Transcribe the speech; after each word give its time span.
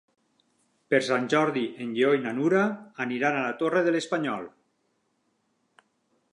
Per 0.93 0.99
Sant 1.07 1.27
Jordi 1.33 1.65
en 1.85 1.91
Lleó 1.97 2.15
i 2.19 2.23
na 2.25 2.33
Nura 2.39 2.63
aniran 3.07 3.37
a 3.37 3.45
la 3.49 3.53
Torre 3.63 3.85
de 3.89 3.95
l'Espanyol. 3.97 4.51